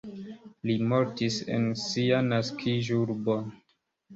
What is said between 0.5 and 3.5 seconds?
Li mortis en sia naskiĝurbo.